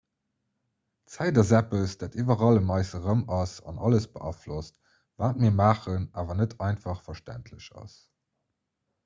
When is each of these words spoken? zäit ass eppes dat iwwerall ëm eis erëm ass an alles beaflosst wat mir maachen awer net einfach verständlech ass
zäit 1.15 1.39
ass 1.41 1.51
eppes 1.57 1.91
dat 2.03 2.17
iwwerall 2.23 2.59
ëm 2.61 2.71
eis 2.77 2.93
erëm 2.99 3.21
ass 3.41 3.53
an 3.73 3.77
alles 3.89 4.09
beaflosst 4.15 4.81
wat 5.25 5.45
mir 5.45 5.55
maachen 5.61 6.09
awer 6.23 6.41
net 6.43 6.59
einfach 6.71 7.07
verständlech 7.11 7.71
ass 7.85 8.01